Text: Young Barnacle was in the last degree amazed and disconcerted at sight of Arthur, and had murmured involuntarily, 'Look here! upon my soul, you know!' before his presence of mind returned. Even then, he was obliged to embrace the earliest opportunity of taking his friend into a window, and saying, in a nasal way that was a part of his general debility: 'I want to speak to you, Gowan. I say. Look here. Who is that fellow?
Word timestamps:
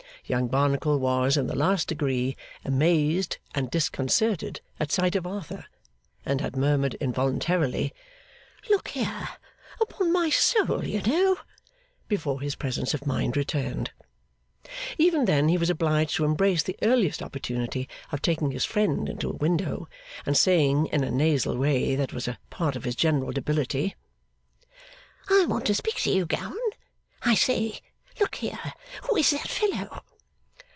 Young 0.23 0.47
Barnacle 0.47 0.97
was 0.97 1.35
in 1.35 1.47
the 1.47 1.57
last 1.57 1.89
degree 1.89 2.37
amazed 2.63 3.37
and 3.53 3.69
disconcerted 3.69 4.61
at 4.79 4.89
sight 4.89 5.17
of 5.17 5.27
Arthur, 5.27 5.65
and 6.25 6.39
had 6.39 6.55
murmured 6.55 6.93
involuntarily, 7.01 7.93
'Look 8.69 8.89
here! 8.89 9.27
upon 9.81 10.13
my 10.13 10.29
soul, 10.29 10.87
you 10.87 11.01
know!' 11.01 11.37
before 12.07 12.39
his 12.39 12.55
presence 12.55 12.93
of 12.93 13.05
mind 13.05 13.35
returned. 13.35 13.91
Even 14.97 15.25
then, 15.25 15.49
he 15.49 15.57
was 15.57 15.69
obliged 15.69 16.15
to 16.15 16.23
embrace 16.23 16.63
the 16.63 16.77
earliest 16.81 17.21
opportunity 17.21 17.89
of 18.13 18.21
taking 18.21 18.51
his 18.51 18.63
friend 18.63 19.09
into 19.09 19.29
a 19.29 19.33
window, 19.35 19.89
and 20.25 20.37
saying, 20.37 20.85
in 20.93 21.03
a 21.03 21.11
nasal 21.11 21.57
way 21.57 21.93
that 21.97 22.13
was 22.13 22.29
a 22.29 22.39
part 22.49 22.77
of 22.77 22.85
his 22.85 22.95
general 22.95 23.33
debility: 23.33 23.97
'I 25.29 25.47
want 25.47 25.65
to 25.65 25.75
speak 25.75 25.95
to 25.95 26.11
you, 26.11 26.25
Gowan. 26.25 26.57
I 27.21 27.35
say. 27.35 27.81
Look 28.21 28.35
here. 28.35 28.59
Who 29.09 29.17
is 29.17 29.31
that 29.31 29.49
fellow? 29.49 30.03